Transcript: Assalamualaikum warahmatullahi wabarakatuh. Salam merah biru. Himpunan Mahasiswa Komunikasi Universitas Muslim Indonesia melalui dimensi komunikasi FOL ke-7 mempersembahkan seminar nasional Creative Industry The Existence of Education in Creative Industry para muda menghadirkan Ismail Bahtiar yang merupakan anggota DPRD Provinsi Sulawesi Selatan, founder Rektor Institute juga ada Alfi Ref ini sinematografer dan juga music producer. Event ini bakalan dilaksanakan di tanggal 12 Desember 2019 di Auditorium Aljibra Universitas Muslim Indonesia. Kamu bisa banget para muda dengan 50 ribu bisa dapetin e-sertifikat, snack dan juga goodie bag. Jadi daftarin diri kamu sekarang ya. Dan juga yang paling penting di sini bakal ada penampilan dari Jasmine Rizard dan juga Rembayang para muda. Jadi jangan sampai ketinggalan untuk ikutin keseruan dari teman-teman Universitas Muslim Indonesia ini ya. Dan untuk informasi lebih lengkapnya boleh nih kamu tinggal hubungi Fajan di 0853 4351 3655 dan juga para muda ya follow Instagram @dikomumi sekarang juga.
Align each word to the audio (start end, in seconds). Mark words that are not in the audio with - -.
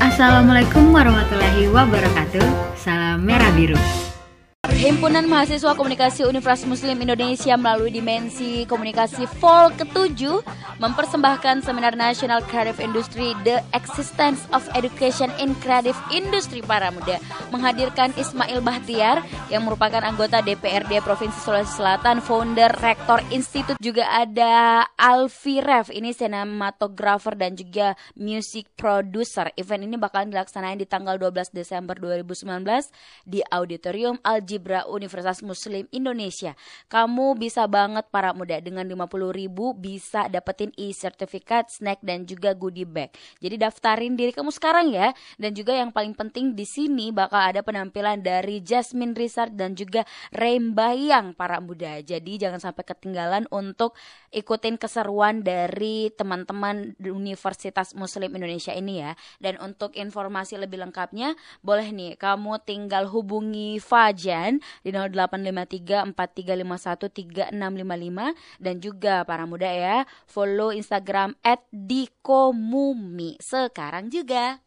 Assalamualaikum 0.00 0.96
warahmatullahi 0.96 1.68
wabarakatuh. 1.68 2.72
Salam 2.72 3.20
merah 3.20 3.52
biru. 3.52 3.76
Himpunan 5.00 5.32
Mahasiswa 5.32 5.72
Komunikasi 5.80 6.28
Universitas 6.28 6.68
Muslim 6.68 7.00
Indonesia 7.00 7.56
melalui 7.56 7.88
dimensi 7.88 8.68
komunikasi 8.68 9.24
FOL 9.40 9.72
ke-7 9.72 10.44
mempersembahkan 10.76 11.64
seminar 11.64 11.96
nasional 11.96 12.44
Creative 12.44 12.76
Industry 12.76 13.32
The 13.40 13.64
Existence 13.72 14.44
of 14.52 14.60
Education 14.76 15.32
in 15.40 15.56
Creative 15.64 15.96
Industry 16.12 16.60
para 16.60 16.92
muda 16.92 17.16
menghadirkan 17.48 18.12
Ismail 18.12 18.60
Bahtiar 18.60 19.24
yang 19.48 19.64
merupakan 19.64 20.04
anggota 20.04 20.44
DPRD 20.44 21.00
Provinsi 21.00 21.48
Sulawesi 21.48 21.80
Selatan, 21.80 22.20
founder 22.20 22.68
Rektor 22.68 23.24
Institute 23.32 23.80
juga 23.80 24.04
ada 24.04 24.84
Alfi 25.00 25.64
Ref 25.64 25.88
ini 25.96 26.12
sinematografer 26.12 27.40
dan 27.40 27.56
juga 27.56 27.96
music 28.20 28.68
producer. 28.76 29.48
Event 29.56 29.80
ini 29.80 29.96
bakalan 29.96 30.28
dilaksanakan 30.28 30.76
di 30.76 30.84
tanggal 30.84 31.16
12 31.16 31.56
Desember 31.56 31.96
2019 31.96 32.68
di 33.24 33.40
Auditorium 33.48 34.20
Aljibra 34.20 34.89
Universitas 34.90 35.40
Muslim 35.40 35.86
Indonesia. 35.94 36.58
Kamu 36.90 37.38
bisa 37.38 37.64
banget 37.70 38.10
para 38.10 38.34
muda 38.34 38.58
dengan 38.58 38.84
50 38.84 39.30
ribu 39.30 39.72
bisa 39.72 40.26
dapetin 40.26 40.74
e-sertifikat, 40.74 41.70
snack 41.70 42.02
dan 42.02 42.26
juga 42.26 42.52
goodie 42.52 42.86
bag. 42.86 43.14
Jadi 43.38 43.56
daftarin 43.56 44.18
diri 44.18 44.34
kamu 44.34 44.50
sekarang 44.50 44.92
ya. 44.92 45.14
Dan 45.38 45.54
juga 45.54 45.72
yang 45.72 45.94
paling 45.94 46.12
penting 46.12 46.52
di 46.52 46.66
sini 46.66 47.14
bakal 47.14 47.40
ada 47.40 47.62
penampilan 47.62 48.20
dari 48.20 48.60
Jasmine 48.60 49.14
Rizard 49.14 49.54
dan 49.54 49.78
juga 49.78 50.02
Rembayang 50.34 51.32
para 51.34 51.62
muda. 51.62 52.02
Jadi 52.02 52.36
jangan 52.40 52.58
sampai 52.58 52.84
ketinggalan 52.86 53.46
untuk 53.54 53.94
ikutin 54.30 54.78
keseruan 54.78 55.42
dari 55.42 56.10
teman-teman 56.14 56.94
Universitas 57.02 57.94
Muslim 57.94 58.34
Indonesia 58.34 58.74
ini 58.74 59.02
ya. 59.02 59.12
Dan 59.38 59.58
untuk 59.62 59.94
informasi 59.94 60.58
lebih 60.58 60.80
lengkapnya 60.82 61.34
boleh 61.60 61.90
nih 61.90 62.16
kamu 62.16 62.62
tinggal 62.64 63.06
hubungi 63.10 63.78
Fajan 63.82 64.62
di 64.80 64.92
0853 64.92 66.14
4351 66.16 67.52
3655 67.52 68.60
dan 68.62 68.74
juga 68.80 69.24
para 69.24 69.44
muda 69.44 69.68
ya 69.68 70.04
follow 70.28 70.72
Instagram 70.72 71.36
@dikomumi 71.72 73.36
sekarang 73.40 74.08
juga. 74.12 74.60